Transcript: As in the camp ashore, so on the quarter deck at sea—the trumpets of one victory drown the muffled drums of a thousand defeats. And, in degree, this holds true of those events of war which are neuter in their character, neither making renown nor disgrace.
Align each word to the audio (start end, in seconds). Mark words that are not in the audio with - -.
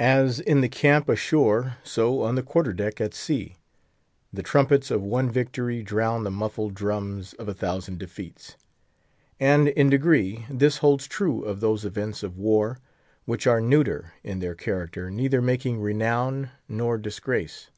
As 0.00 0.40
in 0.40 0.60
the 0.60 0.68
camp 0.68 1.08
ashore, 1.08 1.76
so 1.84 2.22
on 2.22 2.34
the 2.34 2.42
quarter 2.42 2.72
deck 2.72 3.00
at 3.00 3.14
sea—the 3.14 4.42
trumpets 4.42 4.90
of 4.90 5.04
one 5.04 5.30
victory 5.30 5.84
drown 5.84 6.24
the 6.24 6.32
muffled 6.32 6.74
drums 6.74 7.32
of 7.34 7.46
a 7.48 7.54
thousand 7.54 8.00
defeats. 8.00 8.56
And, 9.38 9.68
in 9.68 9.88
degree, 9.88 10.46
this 10.50 10.78
holds 10.78 11.06
true 11.06 11.44
of 11.44 11.60
those 11.60 11.84
events 11.84 12.24
of 12.24 12.36
war 12.36 12.80
which 13.24 13.46
are 13.46 13.60
neuter 13.60 14.12
in 14.24 14.40
their 14.40 14.56
character, 14.56 15.12
neither 15.12 15.40
making 15.40 15.78
renown 15.80 16.50
nor 16.68 16.98
disgrace. 16.98 17.70